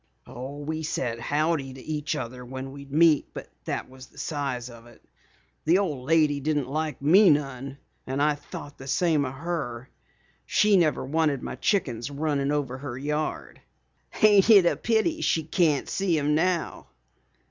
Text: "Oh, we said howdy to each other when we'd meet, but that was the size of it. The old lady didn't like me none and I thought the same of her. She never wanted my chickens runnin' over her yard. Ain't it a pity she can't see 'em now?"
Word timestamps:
"Oh, 0.25 0.57
we 0.57 0.81
said 0.81 1.19
howdy 1.19 1.73
to 1.75 1.79
each 1.83 2.15
other 2.15 2.43
when 2.43 2.71
we'd 2.71 2.91
meet, 2.91 3.31
but 3.35 3.49
that 3.65 3.87
was 3.87 4.07
the 4.07 4.17
size 4.17 4.67
of 4.67 4.87
it. 4.87 5.03
The 5.65 5.77
old 5.77 6.07
lady 6.07 6.39
didn't 6.39 6.67
like 6.67 7.03
me 7.03 7.29
none 7.29 7.77
and 8.07 8.19
I 8.19 8.33
thought 8.33 8.79
the 8.79 8.87
same 8.87 9.25
of 9.25 9.33
her. 9.35 9.89
She 10.47 10.75
never 10.75 11.05
wanted 11.05 11.43
my 11.43 11.53
chickens 11.55 12.09
runnin' 12.09 12.51
over 12.51 12.79
her 12.79 12.97
yard. 12.97 13.61
Ain't 14.23 14.49
it 14.49 14.65
a 14.65 14.75
pity 14.75 15.21
she 15.21 15.43
can't 15.43 15.87
see 15.87 16.17
'em 16.17 16.33
now?" 16.33 16.87